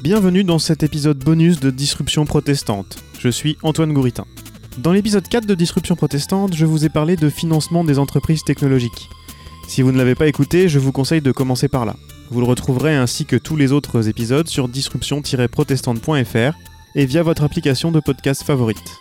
[0.00, 3.02] Bienvenue dans cet épisode bonus de Disruption protestante.
[3.18, 4.26] Je suis Antoine Gouritin.
[4.78, 9.10] Dans l'épisode 4 de Disruption protestante, je vous ai parlé de financement des entreprises technologiques.
[9.66, 11.96] Si vous ne l'avez pas écouté, je vous conseille de commencer par là.
[12.30, 16.56] Vous le retrouverez ainsi que tous les autres épisodes sur disruption-protestante.fr
[16.94, 18.98] et via votre application de podcast favorite.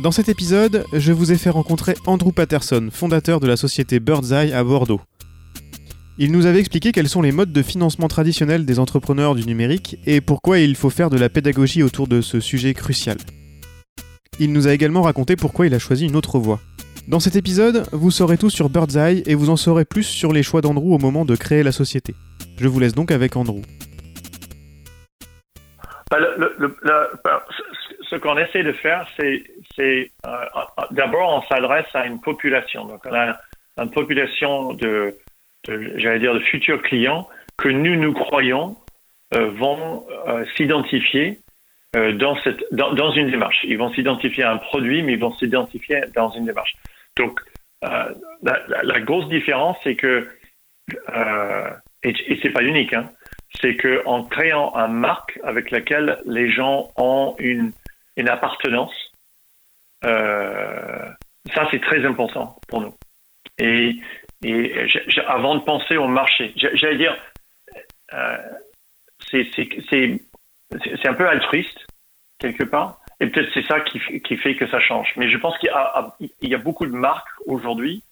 [0.00, 4.52] Dans cet épisode, je vous ai fait rencontrer Andrew Patterson, fondateur de la société Birdseye
[4.52, 5.00] à Bordeaux.
[6.22, 9.96] Il nous avait expliqué quels sont les modes de financement traditionnels des entrepreneurs du numérique
[10.04, 13.16] et pourquoi il faut faire de la pédagogie autour de ce sujet crucial.
[14.38, 16.60] Il nous a également raconté pourquoi il a choisi une autre voie.
[17.08, 20.42] Dans cet épisode, vous saurez tout sur Birdseye et vous en saurez plus sur les
[20.42, 22.14] choix d'Andrew au moment de créer la société.
[22.58, 23.62] Je vous laisse donc avec Andrew.
[26.10, 26.18] Bah,
[27.24, 27.46] bah,
[28.10, 30.30] ce qu'on essaie de faire, c'est euh,
[30.90, 32.84] d'abord on s'adresse à une population.
[32.84, 33.38] Donc on a
[33.78, 35.14] une population de
[35.66, 38.76] j'allais dire, de futurs clients que nous, nous croyons
[39.34, 41.38] euh, vont euh, s'identifier
[41.94, 43.58] euh, dans, cette, dans, dans, une démarche.
[43.64, 46.74] Ils vont s'identifier à un produit, mais ils vont s'identifier dans une démarche.
[47.16, 47.40] Donc,
[47.82, 50.28] la, la, grosse différence, c'est que,
[52.02, 53.10] et, et c'est pas unique, hein,
[53.60, 57.72] c'est qu'en créant une marque avec laquelle les gens ont une,
[58.16, 58.92] une appartenance,
[60.02, 61.16] ça
[61.70, 62.94] c'est très important pour nous.
[63.58, 63.96] Et
[64.42, 64.86] et
[65.26, 67.16] avant de penser au marché, j'allais dire,
[68.14, 68.38] euh,
[69.30, 71.86] c'est un peu altruiste,
[72.38, 73.00] quelque part.
[73.20, 75.12] Et peut-être c'est ça qui, qui, fait que ça change.
[75.16, 75.70] Mais je pense qu'il
[76.20, 78.02] y, y, a beaucoup de marques aujourd'hui,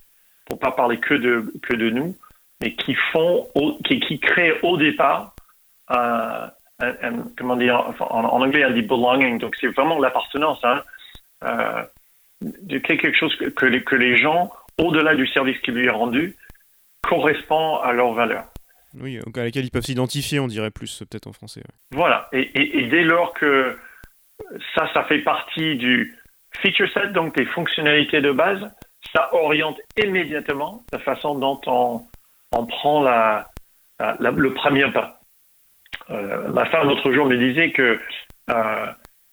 [0.44, 2.14] pour pas parler que de, que de nous,
[2.60, 3.48] mais qui font,
[3.86, 5.34] qui, qui créent au départ
[5.88, 6.50] un,
[7.36, 10.82] comment dire, en, anglais on dit belonging, donc c'est vraiment l'appartenance, hein,
[11.44, 11.82] euh,
[12.42, 16.36] de quelque chose que, les, que les gens au-delà du service qui lui est rendu,
[17.02, 18.44] correspond à leur valeur.
[18.94, 21.62] Oui, à laquelle ils peuvent s'identifier, on dirait plus peut-être en français.
[21.92, 23.76] Voilà, et, dès lors que
[24.74, 26.16] ça, ça fait partie du
[26.60, 28.60] feature set, donc des fonctionnalités de base,
[29.14, 32.02] ça oriente immédiatement la façon dont on,
[32.52, 33.50] on prend la,
[33.98, 35.20] le premier pas.
[36.10, 38.00] Euh, ma femme l'autre jour me disait que
[38.50, 38.86] euh,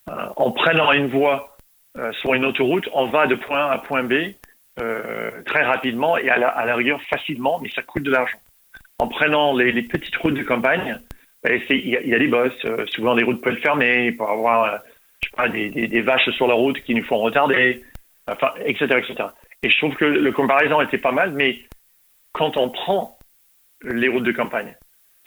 [0.08, 1.56] en prenant une voie
[1.98, 4.14] euh, sur une autoroute, on va de point A à point B
[4.80, 8.38] euh, très rapidement et à la, à la, rigueur facilement, mais ça coûte de l'argent.
[9.00, 11.00] En prenant les, les, petites routes de campagne,
[11.44, 14.64] ben, il y, a des bosses, euh, souvent les routes peuvent être fermées pour avoir
[14.64, 14.78] euh,
[15.22, 17.84] je sais pas, des, des, des, vaches sur la route qui nous font retarder,
[18.28, 19.30] enfin, etc., etc.
[19.64, 21.60] Et je trouve que le comparaison était pas mal, mais
[22.34, 23.18] quand on prend
[23.84, 24.76] les routes de campagne,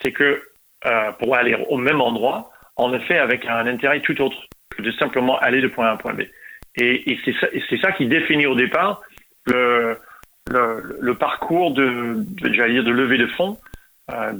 [0.01, 0.43] c'est que
[0.85, 4.81] euh, pour aller au même endroit, on le fait avec un intérêt tout autre que
[4.81, 6.21] de simplement aller de point A à point B.
[6.75, 7.47] Et, et c'est ça,
[7.81, 9.01] ça, qui définit au départ
[9.45, 9.97] le,
[10.49, 13.57] le, parcours de, de, dire, de levée de fonds.
[14.11, 14.33] Euh,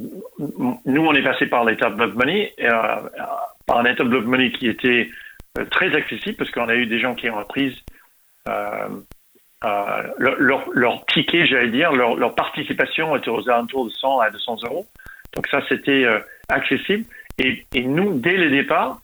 [0.85, 3.09] nous, on est passé par l'étape Block Money, euh,
[3.67, 5.09] par un étape Block Money qui était
[5.57, 7.83] euh, très accessible parce qu'on a eu des gens qui ont pris
[9.61, 14.57] leur, leur, ticket, j'allais dire, leur, leur, participation était aux alentours de 100 à 200
[14.63, 14.87] euros.
[15.33, 16.07] Donc ça, c'était
[16.47, 17.05] accessible.
[17.37, 19.01] Et, et, nous, dès le départ,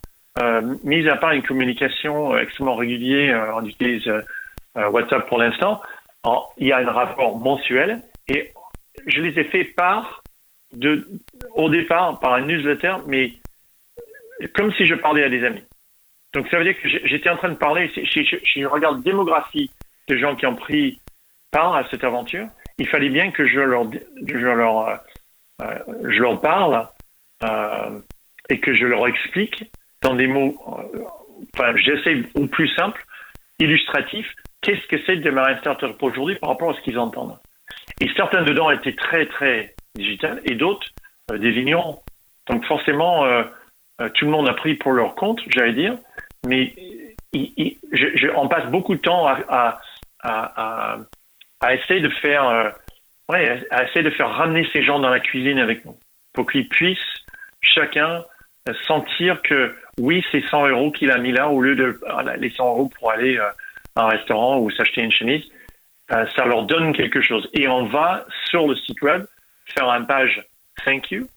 [0.84, 4.10] mis à part une communication extrêmement régulière, on utilise
[4.75, 5.81] WhatsApp pour l'instant,
[6.58, 8.52] il y a un rapport mensuel et
[9.06, 10.24] je les ai fait part
[10.74, 11.08] de,
[11.53, 13.34] au départ par un newsletter, mais
[14.53, 15.64] comme si je parlais à des amis.
[16.34, 19.72] Donc ça veut dire que j'étais en train de parler, si, je regarde la démographie
[20.08, 21.00] de gens qui ont pris
[21.52, 22.47] part à cette aventure,
[22.78, 23.85] il fallait bien que je leur,
[24.28, 24.96] je leur, euh,
[25.62, 26.88] euh, je leur parle
[27.44, 28.00] euh,
[28.50, 29.72] et que je leur explique
[30.02, 30.56] dans des mots,
[31.53, 33.02] enfin j'essaie au plus simple,
[33.59, 34.28] illustratif,
[34.66, 37.38] qu'est-ce que c'est de démarrer un startup aujourd'hui par rapport à ce qu'ils entendent?
[38.02, 40.88] Et certains dedans étaient très, très digital et d'autres
[41.31, 42.02] euh, des vignerons.
[42.48, 43.44] Donc forcément, euh,
[44.02, 45.98] euh, tout le monde a pris pour leur compte, j'allais dire,
[46.46, 46.74] mais
[48.35, 49.79] on passe beaucoup de temps à,
[51.72, 52.73] essayer de faire,
[53.29, 55.97] ouais, à essayer de faire ramener ces gens dans la cuisine avec nous,
[56.34, 56.97] pour qu'ils puissent
[57.62, 58.23] chacun
[58.88, 62.00] sentir que oui, c'est 100 euros qu'il a mis là au lieu de
[62.38, 63.38] les 100 euros pour aller
[63.96, 65.44] un restaurant ou s'acheter une chemise,
[66.12, 67.50] euh, ça leur donne quelque chose.
[67.53, 69.26] Et on va sur le site web
[69.66, 70.44] faire une page
[70.84, 71.28] thank you.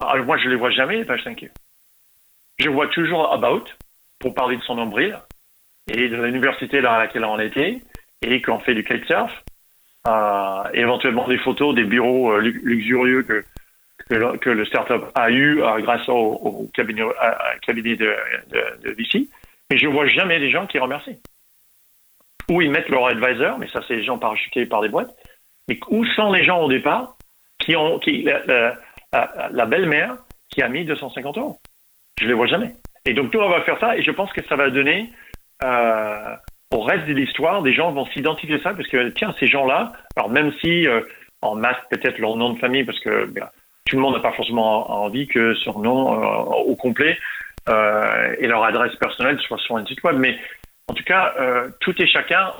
[0.00, 1.48] Alors moi, je les vois jamais, les pages thank you.
[2.58, 3.64] Je vois toujours about
[4.18, 5.18] pour parler de son nombril
[5.88, 7.80] et de l'université dans laquelle on était
[8.22, 9.32] et qu'on fait du kitesurf.
[10.06, 13.44] Euh, éventuellement des photos des bureaux euh, luxurieux que,
[14.08, 17.02] que, que, le startup a eu euh, grâce au, cabinet,
[17.66, 18.14] cabinet de,
[18.50, 18.96] de.
[19.70, 21.18] Mais je vois jamais des gens qui remercient
[22.50, 25.14] où ils mettent leur advisor, mais ça, c'est les gens parachutés par des boîtes.
[25.68, 27.16] Mais où sont les gens au départ
[27.58, 30.16] qui ont, qui, la, belle-mère
[30.48, 31.58] qui a mis 250 euros?
[32.20, 32.74] je les vois jamais.
[33.04, 35.10] Et donc nous, on va faire ça et je pense que ça va donner
[35.62, 36.34] euh,
[36.72, 40.30] au reste de l'histoire, des gens vont s'identifier ça parce que tiens, ces gens-là, alors
[40.30, 41.00] même si euh,
[41.42, 43.48] en masse peut-être leur nom de famille parce que ben,
[43.86, 46.36] tout le monde n'a pas forcément envie que son nom euh,
[46.66, 47.18] au complet
[47.68, 50.38] euh, et leur adresse personnelle soit sur un site web, mais
[50.88, 52.52] en tout cas, euh, tout et chacun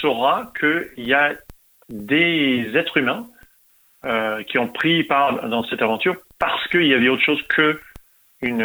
[0.00, 1.32] saura qu'il y a
[1.88, 3.26] des êtres humains
[4.04, 7.78] euh, qui ont pris part dans cette aventure parce qu'il y avait autre chose que
[8.40, 8.62] une,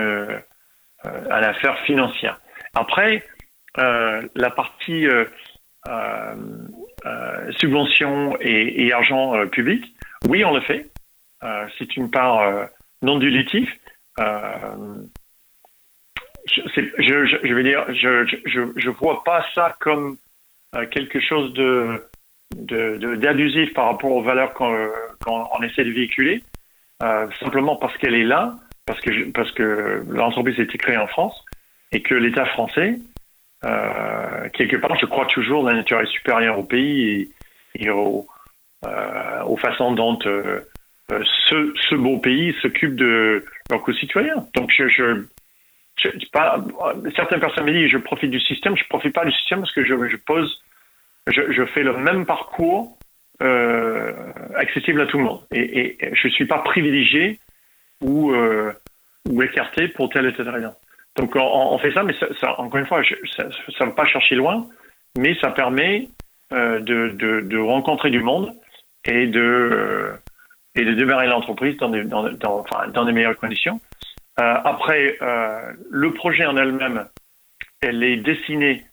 [1.06, 2.42] euh, à l'affaire financière.
[2.74, 3.26] Après,
[3.78, 5.26] euh, la partie euh,
[7.58, 9.86] subvention et, et argent public,
[10.28, 10.88] oui, on le fait.
[11.78, 12.68] C'est une part
[13.02, 13.70] non dilutive.
[16.56, 20.18] Je, veux dire, je, je vois pas ça comme
[20.92, 22.04] quelque chose de
[22.56, 24.90] d'abusif par rapport aux valeurs qu'on
[25.22, 26.44] qu essaie de véhiculer,
[27.04, 28.56] euh, simplement parce qu'elle est là,
[28.86, 31.46] parce que, parce que l'entreprise a été créée en France
[31.92, 33.00] et que l'État français,
[33.66, 37.30] euh, quelque part, je crois toujours d'un intérêt supérieur au pays et,
[37.76, 38.28] et au,
[38.86, 40.62] euh, aux façons dont euh,
[41.12, 44.48] euh, ce, ce, beau pays s'occupe de leurs concitoyens.
[44.56, 45.26] Donc, je,
[46.32, 46.64] pas,
[47.16, 49.84] certaines personnes me disent je profite du système, je profite pas du système parce que
[49.84, 50.64] je, pose
[51.28, 52.98] je, fais le même parcours
[53.42, 54.14] euh,
[54.56, 55.42] accessible à tout le monde.
[55.52, 57.40] Et, et je suis pas privilégié
[58.02, 58.74] ou, euh,
[59.42, 60.74] écarté pour telle ou telle raison.
[61.16, 62.14] Donc on, fait ça, mais
[62.58, 63.02] encore une fois,
[63.36, 64.68] ça ne va pas chercher loin,
[65.18, 66.08] mais ça permet
[66.54, 68.54] euh, de, rencontrer du monde
[69.06, 70.14] et de, euh,
[70.76, 73.82] et démarrer l'entreprise dans des meilleures conditions.
[74.40, 77.08] Euh, après, euh, le projet en elle-même,
[77.82, 78.86] elle est dessinée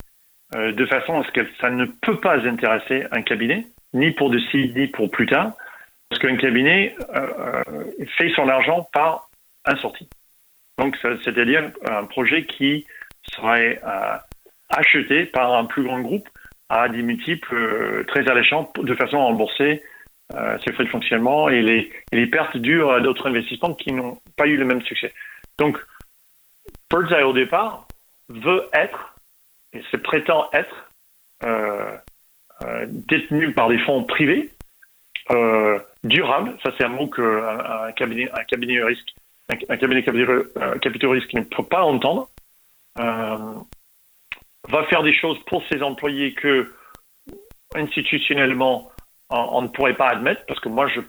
[0.56, 4.30] euh, de façon à ce que ça ne peut pas intéresser un cabinet, ni pour
[4.30, 5.52] de ci, ni pour plus tard,
[6.08, 6.94] parce qu'un cabinet
[8.16, 9.28] fait son argent par
[9.64, 10.08] un sorti.
[10.78, 12.86] Donc, c'est-à-dire un projet qui
[13.32, 13.80] serait
[14.68, 16.28] acheté par un plus grand groupe
[16.68, 19.82] à des multiples très alléchants de façon à rembourser
[20.30, 24.18] ses frais de fonctionnement et les, et les pertes dues à d'autres investissements qui n'ont
[24.36, 25.12] pas eu le même succès.
[25.58, 25.78] Donc,
[26.90, 27.86] Birdseye au départ
[28.28, 29.14] veut être
[29.72, 30.90] et se prétend être
[31.44, 31.96] euh,
[32.62, 34.50] euh, détenu par des fonds privés
[35.30, 36.56] euh, durables.
[36.62, 39.14] Ça, c'est un mot qu'un un cabinet, un cabinet risque,
[39.48, 42.28] un, cabinet ne peut pas entendre.
[42.96, 46.72] va faire des choses pour ses employés que
[47.74, 48.90] institutionnellement
[49.30, 51.00] on, ne pourrait pas admettre parce que moi je,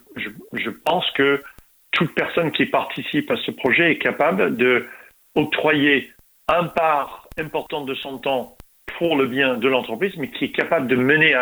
[0.53, 1.43] je pense que
[1.91, 4.87] toute personne qui participe à ce projet est capable de
[5.35, 6.11] octroyer
[6.47, 8.57] un part importante de son temps
[8.97, 11.33] pour le bien de l'entreprise, mais qui est capable de mener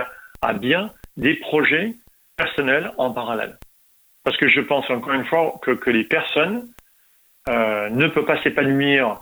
[0.41, 1.95] à, bien des projets
[2.37, 3.57] personnels en parallèle.
[4.23, 6.69] Parce que je pense encore une fois que, les personnes
[7.49, 9.21] euh, ne peuvent pas s'épanouir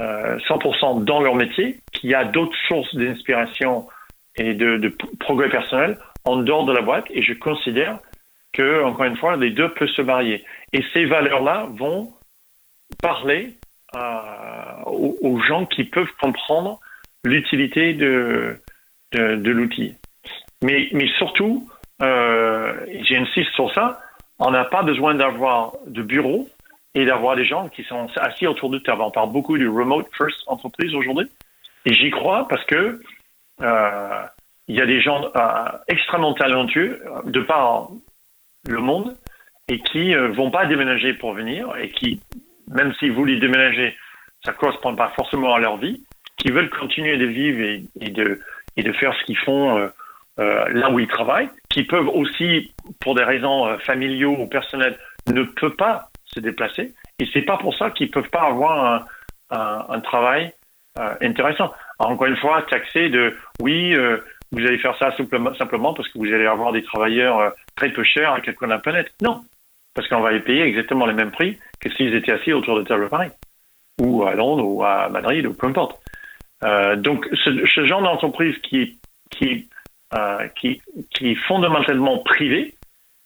[0.00, 3.88] euh, 100% dans leur métier, qu'il y a d'autres sources d'inspiration
[4.36, 7.06] et de, de, progrès personnel en dehors de la boîte.
[7.10, 7.98] Et je considère
[8.56, 10.44] que, encore une fois, les deux peuvent se marier.
[10.72, 12.12] Et ces valeurs-là vont
[13.02, 13.54] parler
[13.94, 16.80] euh, aux, gens qui peuvent comprendre
[17.24, 18.58] l'utilité de,
[19.12, 19.94] de, l'outil.
[20.62, 21.68] Mais, mais surtout,
[22.02, 24.00] euh, j'insiste sur ça,
[24.38, 26.48] on n'a pas besoin d'avoir de bureau
[26.94, 29.02] et d'avoir des gens qui sont assis autour de table.
[29.02, 31.30] On parle beaucoup du remote first entreprise aujourd'hui.
[31.84, 33.00] Et j'y crois parce que
[33.60, 34.22] euh,
[34.68, 35.30] il y a des gens
[35.88, 37.90] extrêmement talentueux de par
[38.68, 39.16] le monde
[39.68, 42.20] et qui euh, vont pas déménager pour venir et qui,
[42.68, 43.96] même s'ils voulaient déménager,
[44.44, 46.04] ça correspond pas forcément à leur vie
[46.36, 47.60] qui veulent continuer de vivre
[48.00, 48.40] et, de,
[48.76, 49.88] et de faire ce qu'ils font euh,
[50.38, 54.98] euh, là où ils travaillent, qui peuvent aussi, pour des raisons familiaux ou personnelles,
[55.32, 56.94] ne peuvent pas se déplacer.
[57.18, 59.06] Et c'est pas pour ça qu'ils peuvent pas avoir un,
[59.50, 60.52] un, un travail
[60.98, 61.72] euh, intéressant.
[61.98, 64.18] Encore une fois, taxé de oui, euh,
[64.52, 68.04] vous allez faire ça simplement, parce que vous allez avoir des travailleurs euh, très peu
[68.04, 69.12] chers à quelqu'un de la planète.
[69.22, 69.44] Non,
[69.94, 72.84] parce qu'on va les payer exactement les mêmes prix que s'ils étaient assis autour de
[72.84, 73.30] table Paris,
[74.00, 76.00] ou à Londres, ou à Madrid, ou peu importe.
[76.64, 78.98] Euh, donc, ce, genre d'entreprise qui,
[80.14, 82.74] euh, qui, qui est fondamentalement privée,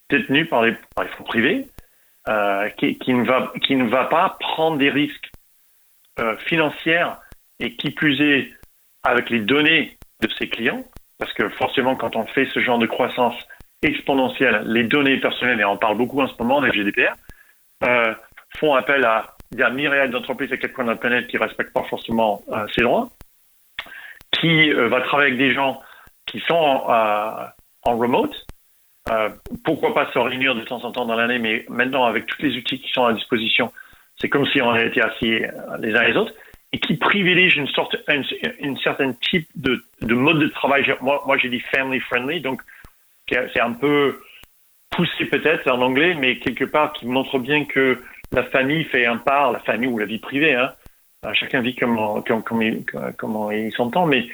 [0.08, 1.66] détenue par les, par les fonds privés,
[2.78, 5.30] qui, qui, ne va, qui ne va pas prendre des risques
[6.46, 7.06] financiers
[7.58, 8.52] et qui plus est
[9.02, 10.84] avec les données de ses clients,
[11.20, 13.36] parce que forcément, quand on fait ce genre de croissance
[13.82, 17.14] exponentielle, les données personnelles, et on parle beaucoup en ce moment des GDPR,
[17.84, 18.14] euh,
[18.58, 21.72] font appel à des myriades d'entreprises à quatre coins de la planète qui ne respectent
[21.72, 23.10] pas forcément euh, ces droits
[24.32, 25.80] qui euh, va travailler avec des gens
[26.26, 27.44] qui sont euh,
[27.82, 28.34] en remote.
[29.10, 29.30] Euh,
[29.64, 32.56] pourquoi pas se réunir de temps en temps dans l'année, mais maintenant avec tous les
[32.56, 33.72] outils qui sont à disposition,
[34.20, 35.40] c'est comme si on était assis
[35.78, 36.34] les uns les autres,
[36.72, 37.96] et qui privilège une sorte,
[38.60, 40.84] une, certain type de, de, mode de travail.
[41.00, 42.62] Moi, moi j'ai dit family friendly, donc
[43.28, 44.20] c'est un peu
[44.90, 49.16] poussé peut-être en anglais, mais quelque part qui montre bien que la famille fait un
[49.16, 50.72] part, la famille ou la vie privée, hein,
[51.34, 52.84] chacun vit comme, comme, comme, il,
[53.18, 54.26] comment il s'entend, mais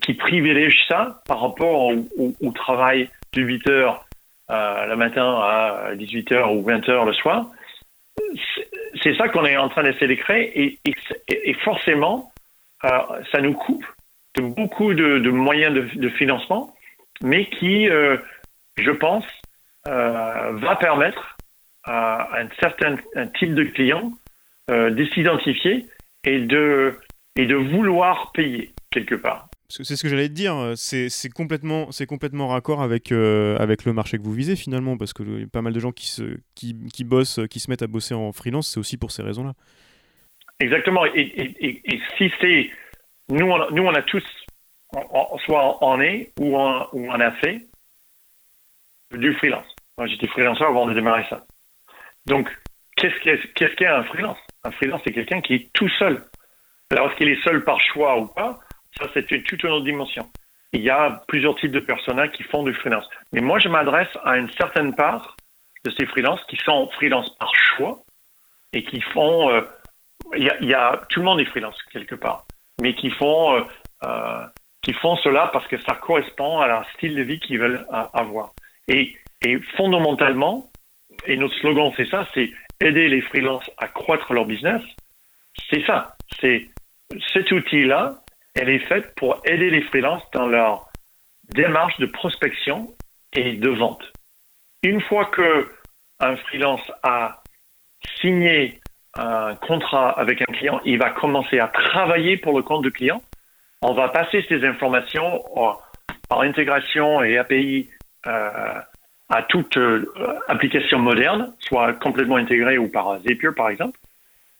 [0.00, 4.06] qui privilège ça par rapport au, travail de 8 heures
[4.50, 7.50] euh, le matin à 18 heures ou 20 heures le soir.
[9.06, 10.80] C'est ça qu'on est en train d'essayer de créer
[11.28, 12.32] et, forcément,
[12.82, 12.88] euh,
[13.30, 13.84] ça nous coupe
[14.34, 16.74] de beaucoup de, moyens de, financement,
[17.22, 18.16] mais qui, euh,
[18.76, 19.24] je pense,
[19.84, 21.36] va permettre
[21.84, 22.96] à un certain
[23.38, 24.10] type de client
[24.68, 25.86] de s'identifier
[26.24, 26.98] et de,
[27.36, 29.45] et de vouloir payer quelque part.
[29.68, 34.16] C'est ce que j'allais te dire, c'est complètement, complètement raccord avec, euh, avec le marché
[34.16, 36.76] que vous visez finalement, parce que y a pas mal de gens qui, se, qui,
[36.92, 39.54] qui bossent, qui se mettent à bosser en freelance, c'est aussi pour ces raisons-là.
[40.60, 42.70] Exactement, et, si c'est.
[43.28, 44.24] Nous, on, nous, on a tous,
[45.44, 47.66] soit en est ou on, on a fait
[49.12, 49.66] du freelance.
[49.98, 51.44] Moi, j'étais freelanceur avant de démarrer ça.
[52.26, 52.48] Donc,
[52.96, 54.38] qu'est-ce qu'est qu un freelance?
[54.62, 56.24] Un freelance, c'est quelqu'un qui est tout seul.
[56.90, 58.60] Alors, est-ce qu'il est seul par choix ou pas?
[58.98, 60.28] Ça, c'est toute une autre dimension.
[60.72, 63.08] Il y a plusieurs types de personnages qui font du freelance.
[63.32, 65.36] Mais moi, je m'adresse à une certaine part
[65.84, 68.02] de ces freelances qui sont freelance par choix
[68.72, 69.50] et qui font.
[69.50, 69.62] Euh,
[70.36, 72.46] il, y a, tout le monde est freelance quelque part,
[72.80, 73.62] mais qui font, euh,
[74.04, 74.46] euh,
[74.82, 78.52] qui font cela parce que ça correspond à leur style de vie qu'ils veulent avoir.
[78.88, 80.70] Et, et fondamentalement,
[81.26, 82.50] et notre slogan, c'est ça, c'est
[82.80, 84.82] aider les freelances à croître leur business.
[85.70, 86.16] C'est ça.
[86.40, 86.68] C'est
[87.32, 88.20] cet outil-là
[88.56, 90.88] elle est faite pour aider les freelances dans leur
[91.50, 92.94] démarche de prospection
[93.32, 94.02] et de vente.
[94.82, 95.70] Une fois que
[96.18, 97.42] un freelance a
[98.20, 98.80] signé
[99.14, 103.22] un contrat avec un client, il va commencer à travailler pour le compte du client.
[103.82, 105.44] On va passer ces informations
[106.28, 107.90] par intégration et API
[108.26, 108.80] euh,
[109.28, 110.06] à toute euh,
[110.48, 113.98] application moderne, soit complètement intégrée ou par Zapier par exemple.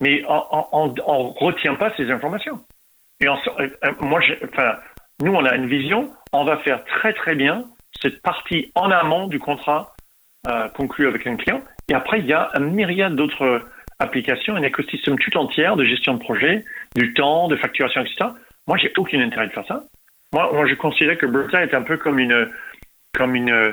[0.00, 2.60] Mais on ne retient pas ces informations.
[3.20, 4.76] Et euh, euh, moi, enfin,
[5.22, 6.12] nous, on a une vision.
[6.32, 7.64] On va faire très très bien
[8.00, 9.94] cette partie en amont du contrat
[10.46, 11.62] euh, conclu avec un client.
[11.88, 13.62] Et après, il y a un myriade d'autres
[13.98, 18.30] applications, un écosystème tout entier de gestion de projet, du temps, de facturation, etc.
[18.66, 19.84] Moi, j'ai aucun intérêt de faire ça.
[20.32, 22.50] Moi, moi je considère que Bertha est un peu comme une,
[23.16, 23.72] comme une,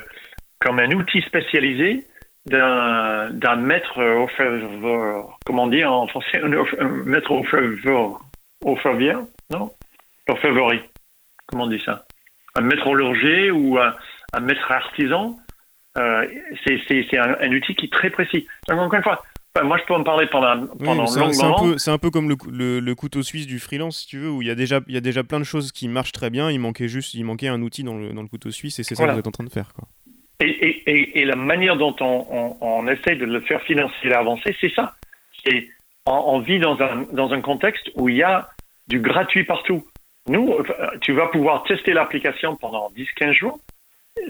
[0.59, 2.05] comme un outil spécialisé
[2.45, 8.21] d'un, d'un maître au faveur, comment dire en français, un maître au faveur,
[8.63, 9.71] au faveur, non?
[10.41, 10.79] Favori.
[11.47, 12.05] Comment on dit ça?
[12.55, 13.93] Un maître horloger ou un,
[14.39, 15.37] maître artisan.
[15.97, 16.27] Euh,
[16.65, 18.47] c'est un, outil qui est très précis.
[18.69, 19.21] encore une fois,
[19.61, 21.77] moi, je peux en parler pendant, pendant longtemps.
[21.77, 24.51] C'est un, peu comme le, couteau suisse du freelance, si tu veux, où il y,
[24.51, 26.49] a déjà, il y a déjà plein de choses qui marchent très bien.
[26.49, 28.95] Il manquait juste il manquait un outil dans le, dans le couteau suisse et c'est
[28.95, 29.73] ça que vous êtes en train de faire.
[29.75, 29.87] Quoi.
[30.39, 34.55] Et, et, et, la manière dont on, on, essaie de le faire financer et avancer,
[34.59, 34.95] c'est ça.
[35.45, 35.69] Et
[36.05, 38.49] on, on, vit dans un, dans un contexte où il y a
[38.87, 39.85] du gratuit partout.
[40.27, 40.55] Nous,
[41.01, 43.59] tu vas pouvoir tester l'application pendant 10-15 jours.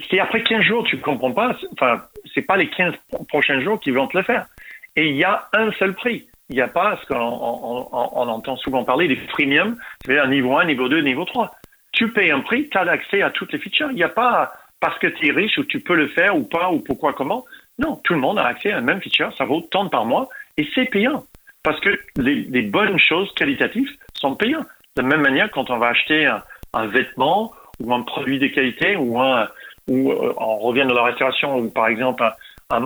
[0.10, 2.02] Si après 15 jours, tu ne comprends pas, enfin,
[2.34, 2.94] c'est pas les 15
[3.28, 4.48] prochains jours qui vont te le faire.
[4.96, 6.28] Et il y a un seul prix.
[6.50, 10.66] Il n'y a pas ce qu'on on, entend souvent parler des freemium, c'est-à-dire niveau 1,
[10.66, 11.52] niveau 2, niveau 3.
[11.92, 13.92] Tu payes un prix, tu as accès à toutes les features.
[13.92, 16.44] Il n'y a pas parce que tu es riche ou tu peux le faire ou
[16.44, 17.46] pas ou pourquoi, comment.
[17.80, 20.30] Non, tout le monde a accès à la même feature, ça vaut tant par mois
[20.58, 21.24] et c'est payant.
[21.64, 23.90] Parce que les, les bonnes choses qualitatives,
[24.24, 24.66] sont payants.
[24.96, 28.96] De la même manière, quand on va acheter un, vêtement ou un produit de qualité
[28.96, 29.48] ou, un,
[29.90, 32.24] ou euh, on revient dans la restauration ou par exemple
[32.70, 32.80] un,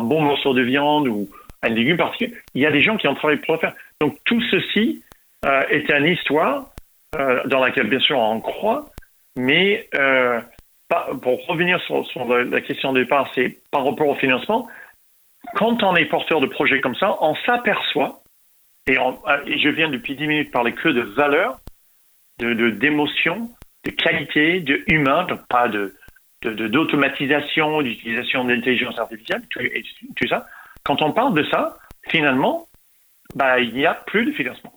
[0.00, 1.28] bon morceau de viande ou
[1.62, 3.74] un légume particulier, il y a des gens qui ont travaillé pour le faire.
[4.00, 5.02] Donc tout ceci
[5.44, 6.66] euh, est une histoire
[7.16, 8.86] euh, dans laquelle bien sûr on croit,
[9.36, 9.88] mais
[11.22, 14.68] pour revenir sur, sur la question de départ, c'est par rapport au financement,
[15.56, 18.20] quand on est porteur de projets comme ça, on s'aperçoit
[18.86, 21.58] ah, et, je viens depuis 10 minutes parler que de valeur,
[22.38, 23.50] de d'émotion,
[23.84, 25.94] de, qualité, de humain, donc pas de
[26.42, 29.60] d'automatisation, d'utilisation d'intelligence artificielle, tout,
[30.14, 30.46] tout, ça.
[30.84, 32.68] Quand on parle de ça, finalement,
[33.34, 34.74] bah, il n'y a plus de financement.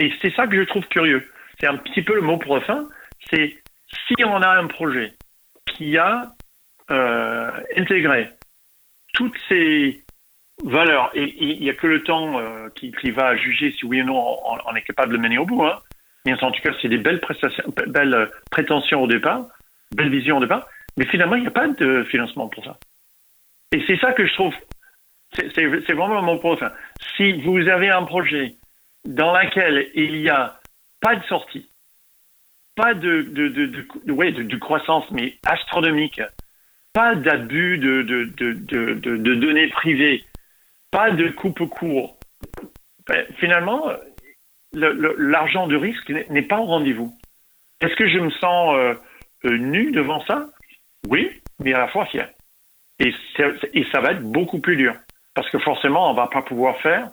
[0.00, 1.30] Et c'est ça que je trouve curieux.
[1.60, 2.88] C'est un petit peu le mot pour la fin.
[3.30, 3.62] C'est
[4.08, 5.12] si on a un projet
[5.66, 6.32] qui a
[6.90, 8.30] euh, intégré
[9.14, 10.01] toutes ces
[10.64, 11.10] valeur.
[11.14, 14.38] Et il n'y a que le temps euh, qui, va juger si oui ou non
[14.66, 15.64] on, est capable de mener au bout.
[15.64, 15.78] Hein.
[16.24, 19.46] Mais en tout cas, c'est des belles, prestations, belles euh, prétentions au départ,
[19.94, 20.66] belles visions au départ.
[20.96, 22.76] Mais finalement, il n'y a pas de financement pour ça.
[23.72, 24.54] Et c'est ça que je trouve
[25.34, 26.56] c'est vraiment mon point.
[27.16, 28.56] Si vous avez un projet
[29.04, 30.60] dans lequel il n'y a
[31.00, 31.68] pas de sortie,
[32.74, 36.20] pas de, de, de, de, croissance, mais astronomique,
[36.92, 40.24] pas d'abus de, de, données privées,
[40.92, 42.16] pas de coupe court,
[43.08, 43.90] ben, finalement,
[44.72, 47.12] l'argent de risque n'est pas au rendez-vous.
[47.80, 48.94] Est-ce que je me sens euh,
[49.44, 50.46] euh, nu devant ça?
[51.08, 52.30] Oui, mais à la fois fier.
[53.00, 53.12] Et,
[53.90, 54.94] ça va être beaucoup plus dur.
[55.34, 57.10] Parce que forcément, on ne va pas pouvoir faire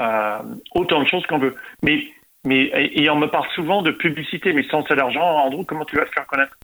[0.00, 0.38] euh,
[0.74, 1.56] autant de choses qu'on veut.
[1.82, 2.04] Mais,
[2.44, 5.96] mais et, on me parle souvent de publicité, mais sans cet argent, Andrew, comment tu
[5.96, 6.56] vas te faire connaître?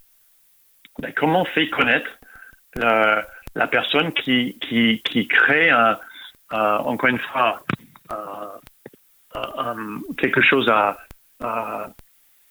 [1.00, 2.10] Ben, Comment on fait connaître
[2.76, 5.98] la personne qui, qui, qui crée, un,
[6.50, 7.62] encore une fois,
[10.18, 10.70] quelque chose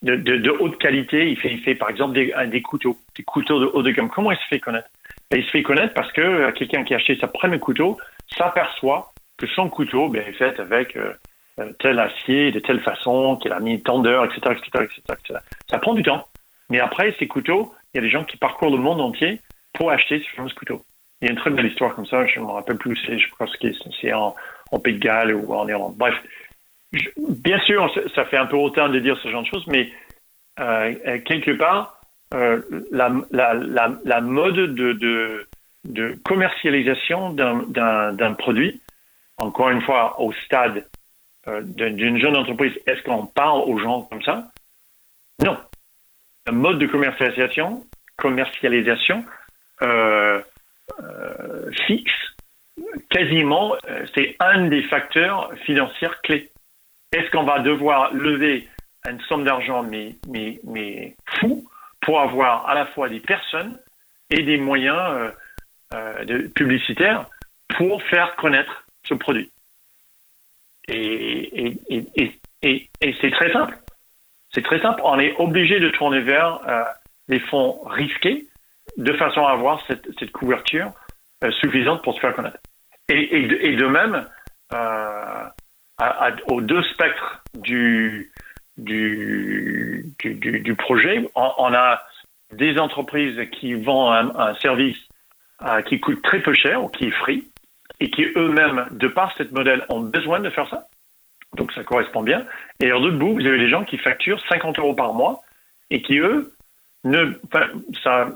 [0.01, 1.29] de, haute qualité.
[1.29, 4.09] Il fait, il fait par exemple des, couteaux, des couteaux de haut de gamme.
[4.09, 4.89] Comment il se fait connaître?
[5.31, 7.97] Ben, Il se fait connaître parce que euh, quelqu'un qui a acheté sa premier couteau
[8.37, 11.13] s'aperçoit que son couteau ben, est fait avec euh,
[11.59, 15.39] euh, tel acier, de telle façon, qu'il a mis tendeur, etc., etc., etc.,
[15.69, 16.25] Ça prend du temps.
[16.69, 19.41] Mais après, ces couteaux, il y a des gens qui parcourent le monde entier
[19.73, 20.83] pour acheter ce fameux couteau.
[21.21, 22.95] Il y a une très belle histoire comme ça, je ne me rappelle plus où
[23.05, 23.67] c'est, je pense que
[23.99, 24.35] c'est en,
[24.71, 25.95] en Pays de Galles ou en Irlande.
[25.97, 26.15] Bref,
[27.17, 29.91] bien sûr, ça fait un peu autant de dire ce genre de choses, mais
[30.59, 32.01] euh, euh, quelque part,
[32.33, 32.61] euh,
[32.91, 33.09] la,
[34.21, 35.45] mode de,
[35.85, 38.81] de, commercialisation d'un produit,
[39.37, 40.85] encore une fois, au stade
[41.47, 44.51] d'une jeune entreprise, est-ce qu'on parle aux gens comme ça?
[45.43, 45.57] Non.
[46.45, 47.83] La mode de commercialisation,
[48.17, 49.23] commercialisation
[51.85, 52.11] fixe,
[53.09, 53.75] quasiment,
[54.15, 56.51] c'est un des facteurs financiers clés.
[57.11, 58.67] Est-ce qu'on va devoir lever
[59.07, 61.67] une somme d'argent, mais, mais, mais fou,
[62.01, 63.79] pour avoir à la fois des personnes
[64.29, 65.31] et des moyens euh,
[65.93, 67.25] euh, de, publicitaires
[67.77, 69.51] pour faire connaître ce produit?
[70.87, 73.77] Et, et, et, et c'est très simple.
[74.53, 75.01] C'est très simple.
[75.03, 76.83] On est obligé de tourner vers euh,
[77.27, 78.47] les fonds risqués
[78.99, 80.91] de façon à avoir cette, couverture
[81.61, 82.59] suffisante pour se faire connaître.
[83.07, 84.27] Et, de, même,
[86.47, 88.31] aux deux spectres du,
[90.77, 91.29] projet.
[91.35, 92.03] On, a
[92.51, 94.97] des entreprises qui vendent un, service
[95.65, 97.47] euh, qui coûte très peu cher qui est free
[97.99, 100.85] et qui eux-mêmes, de par cette modèle, ont besoin de faire ça.
[101.55, 102.45] Donc ça correspond bien.
[102.79, 105.41] Et alors de bout, vous avez des gens qui facturent 50 euros par mois
[105.89, 106.53] et qui, eux,
[107.03, 107.33] ne,
[108.03, 108.29] ça,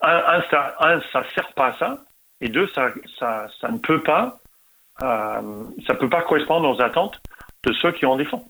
[0.00, 1.98] un, ça, sert pas à ça,
[2.40, 4.38] et deux, ça, ça, ça ne peut pas
[5.02, 7.20] euh, ça peut pas correspondre aux attentes
[7.64, 8.48] de ceux qui des fonds.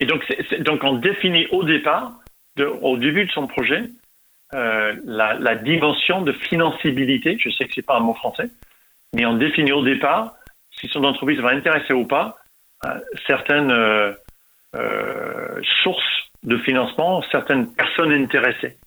[0.00, 0.24] Et donc,
[0.60, 2.12] donc on définit au départ,
[2.58, 3.84] au début de son projet,
[4.54, 7.36] euh, la, dimension de finançabilité.
[7.38, 8.50] Je sais que c'est pas un mot français,
[9.14, 10.34] mais on définit au départ
[10.72, 12.36] si son entreprise va intéresser ou pas
[12.84, 13.72] euh, certaines
[15.82, 18.78] sources de financement, certaines personnes intéressées,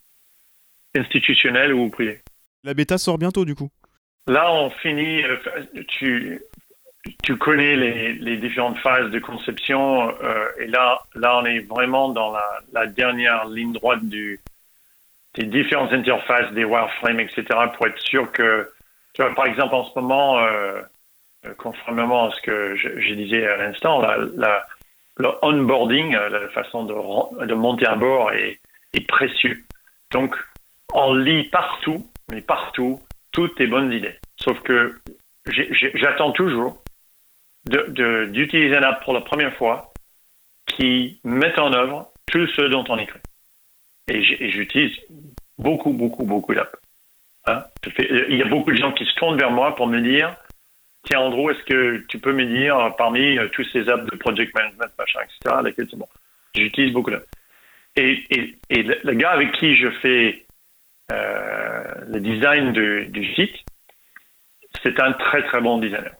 [0.95, 2.21] institutionnelles ou privées.
[2.63, 3.69] La bêta sort bientôt du coup.
[4.27, 5.37] Là, on finit, euh,
[5.87, 6.41] tu,
[7.23, 12.09] tu connais les, les, différentes phases de conception, euh, et là, là, on est vraiment
[12.09, 14.39] dans la, la dernière ligne droite du,
[15.35, 17.43] des différentes interfaces, des wireframes, etc.,
[17.75, 18.69] pour être sûr que,
[19.13, 20.81] tu vois, par exemple, en ce moment, euh,
[21.57, 24.65] conformément à ce que je, je disais à l'instant, la, la,
[25.19, 28.59] le onboarding, la façon de, monter à bord est,
[28.93, 29.63] est précieux.
[30.11, 30.35] Donc,
[30.93, 33.01] on lit partout, mais partout,
[33.31, 34.17] toutes tes bonnes idées.
[34.37, 34.99] Sauf que
[35.45, 36.81] j'attends toujours
[37.65, 39.91] d'utiliser un app pour la première fois
[40.65, 43.19] qui met en œuvre tout ce dont on écrit.
[44.07, 44.95] Et j'utilise
[45.57, 46.75] beaucoup, beaucoup, beaucoup d'apps.
[47.45, 47.63] Hein.
[47.97, 50.35] Il y a beaucoup de gens qui se tournent vers moi pour me dire
[51.03, 54.53] Tiens, Andrew, est-ce que tu peux me dire parmi euh, tous ces apps de project
[54.53, 56.07] management, machin, etc., lesquels bon?
[56.55, 57.27] J'utilise beaucoup d'apps.
[57.95, 58.23] Et,
[58.69, 60.45] et, le gars avec qui je fais
[61.11, 63.55] euh, le design du site,
[64.83, 66.13] c'est un très très bon designer,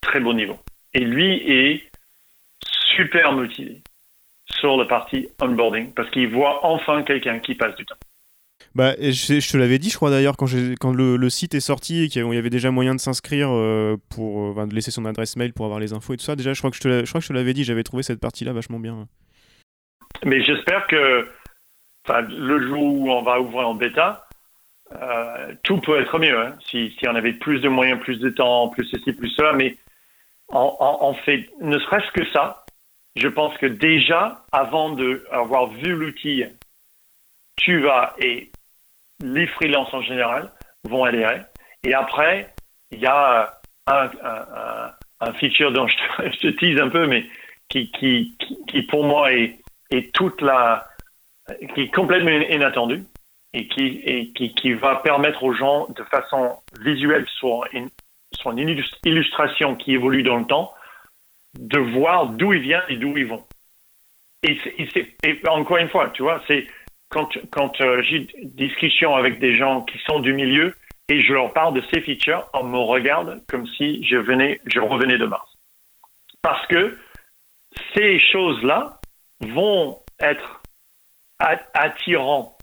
[0.00, 0.58] très bon niveau.
[0.94, 1.90] Et lui est
[2.94, 3.82] super motivé
[4.46, 7.96] sur la partie onboarding parce qu'il voit enfin quelqu'un qui passe du temps.
[8.78, 10.46] Bah, je, te l'avais dit, je crois d'ailleurs, quand,
[10.94, 14.66] le, site est sorti et qu'il y avait déjà moyen de s'inscrire euh, pour euh,
[14.66, 16.36] de laisser son adresse mail pour avoir les infos et tout ça.
[16.36, 18.04] Déjà, je crois que je te, je crois que je te l'avais dit, j'avais trouvé
[18.04, 19.08] cette partie-là vachement bien.
[20.24, 21.28] Mais j'espère que
[22.08, 24.28] le jour où on va ouvrir en bêta,
[24.92, 26.38] euh, tout peut être mieux.
[26.38, 26.56] Hein.
[26.70, 29.76] Si, si, on avait plus de moyens, plus de temps, plus ceci, plus cela, mais
[30.50, 32.64] en, fait, ne serait-ce que ça,
[33.16, 36.44] je pense que déjà, avant d'avoir vu l'outil,
[37.56, 38.52] tu vas et
[39.22, 40.50] les freelances en général
[40.84, 41.40] vont adhérer.
[41.84, 42.54] Et après,
[42.90, 44.10] il y a un,
[45.20, 47.24] un, feature dont je te, tease un peu, mais
[47.68, 48.36] qui, qui,
[48.68, 49.58] qui, pour moi est,
[49.90, 50.86] est toute la,
[51.74, 53.04] qui est complètement inattendu
[53.52, 57.88] et qui, et qui, qui va permettre aux gens de façon visuelle sur une,
[58.32, 60.72] sur une illustration qui évolue dans le temps
[61.58, 63.44] de voir d'où ils viennent et d'où ils vont.
[64.42, 64.58] Et,
[65.24, 66.66] et, encore une fois, tu vois, c'est
[67.10, 70.74] quand, quand euh, j'ai discussion avec des gens qui sont du milieu
[71.08, 74.80] et je leur parle de ces features, on me regarde comme si je venais, je
[74.80, 75.50] revenais de Mars.
[76.42, 76.98] Parce que
[77.94, 79.00] ces choses-là
[79.40, 80.60] vont être
[81.38, 82.56] attirants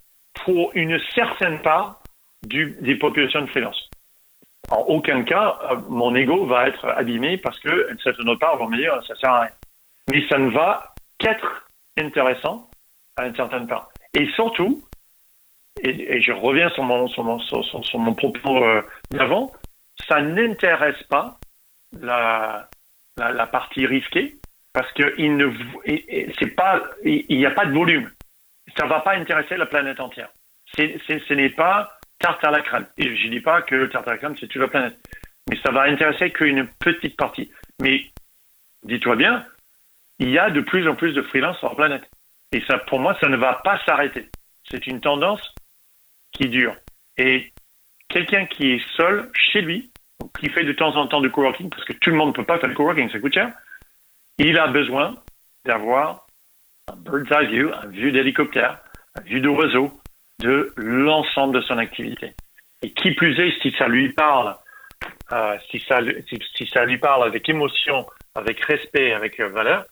[0.46, 2.02] pour une certaine part
[2.46, 3.90] du, des populations de freelance.
[4.70, 8.70] En aucun cas, euh, mon ego va être abîmé parce que certaine autre part vont
[8.70, 9.52] me dire ça sert à rien.
[10.12, 12.70] Mais ça ne va qu'être intéressant
[13.16, 13.90] à une certaine part.
[14.16, 14.84] Et surtout,
[15.84, 19.52] et, je reviens sur mon, sur mon, sur, mon propos euh, d'avant,
[20.08, 21.38] ça n'intéresse pas
[21.92, 22.70] la,
[23.18, 24.36] la, partie risquée
[24.74, 25.48] parce qu'il ne
[25.86, 28.10] il n'y a pas de volume.
[28.78, 30.30] Ça va pas intéresser la planète entière.
[30.76, 32.88] Ce n'est pas tarte à la crème.
[32.98, 34.98] Et je dis pas que tarte à la crème c'est toute la planète,
[35.50, 37.52] mais ça va intéresser qu'une petite partie.
[37.82, 38.06] Mais
[38.84, 39.46] dis-toi bien,
[40.20, 42.10] il y a de plus en plus de freelance sur la planète.
[42.52, 44.30] Et ça, pour moi, ça ne va pas s'arrêter.
[44.70, 45.54] C'est une tendance
[46.32, 46.76] qui dure.
[47.18, 47.52] Et
[48.10, 49.92] quelqu'un qui est seul chez lui,
[50.40, 52.44] qui fait de temps en temps du coworking, parce que tout le monde ne peut
[52.44, 53.52] pas faire du coworking, ça coûte cher,
[54.38, 55.16] il a besoin
[55.66, 56.28] d'avoir
[56.88, 58.80] un bird's eye view, un vue d'hélicoptère,
[59.16, 59.92] un vue de réseau
[60.40, 62.34] de l'ensemble de son activité.
[62.82, 64.56] Et qui plus est, si ça lui parle,
[65.32, 66.00] euh, si, ça,
[66.56, 68.06] si, ça lui parle avec émotion,
[68.36, 69.86] avec respect, avec valeur,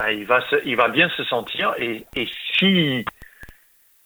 [0.00, 1.74] ben, il, va il va bien se sentir.
[1.78, 3.04] Et, et si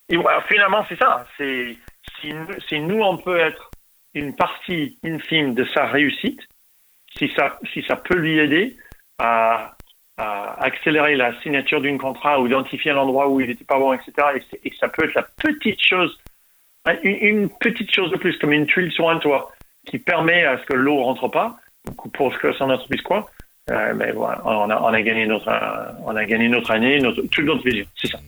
[0.08, 1.26] et finalement, c'est ça.
[1.38, 1.76] C'est
[2.20, 2.32] si,
[2.68, 3.70] si, nous, on peut être
[4.14, 6.40] une partie infime de sa réussite,
[7.16, 8.76] si ça, si ça peut lui aider
[9.18, 9.76] à,
[10.16, 14.12] accélérer la signature d'un contrat ou identifier l'endroit où il n'était pas bon, etc.
[14.62, 16.16] Et, ça peut être la petite chose,
[17.02, 19.50] une, petite chose de plus, comme une tuile sur un toit,
[19.86, 21.56] qui permet à ce que l'eau rentre pas,
[22.12, 23.28] pour que son entreprise quoi.
[23.70, 24.12] Euh,
[24.44, 25.50] on a, gagné notre,
[26.04, 27.86] notre année, toute notre vision.
[28.00, 28.18] C'est ça.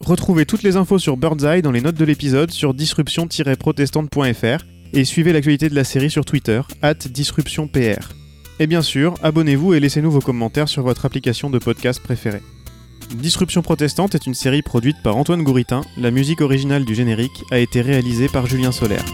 [0.00, 5.32] Retrouvez toutes les infos sur Birdseye dans les notes de l'épisode sur disruption-protestante.fr et suivez
[5.32, 8.10] l'actualité de la série sur Twitter, at disruptionpr.
[8.58, 12.42] Et bien sûr, abonnez-vous et laissez-nous vos commentaires sur votre application de podcast préférée.
[13.14, 17.58] Disruption protestante est une série produite par Antoine Gouritin, la musique originale du générique a
[17.58, 19.04] été réalisée par Julien Solaire.